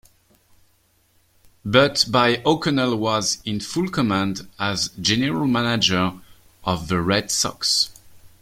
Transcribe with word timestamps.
But 1.63 2.05
by 2.09 2.41
O'Connell 2.43 2.95
was 2.97 3.37
in 3.45 3.59
full 3.59 3.87
command 3.87 4.47
as 4.57 4.89
general 4.99 5.45
manager 5.45 6.19
of 6.63 6.87
the 6.87 6.99
Red 6.99 7.29
Sox. 7.29 7.91